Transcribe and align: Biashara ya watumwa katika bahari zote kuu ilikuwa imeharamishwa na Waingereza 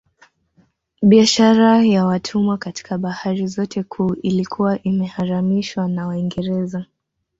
Biashara 1.01 1.83
ya 1.83 2.05
watumwa 2.05 2.57
katika 2.57 2.97
bahari 2.97 3.47
zote 3.47 3.83
kuu 3.83 4.13
ilikuwa 4.13 4.83
imeharamishwa 4.83 5.87
na 5.87 6.07
Waingereza 6.07 6.85